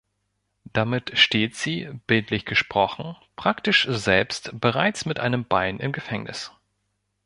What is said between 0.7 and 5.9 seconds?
Damit steht sie, bildlich gesprochen, praktisch selbst bereits mit einem Bein